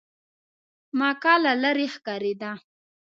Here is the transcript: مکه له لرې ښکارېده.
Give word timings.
مکه 0.99 1.33
له 1.43 1.53
لرې 1.61 1.87
ښکارېده. 1.93 2.51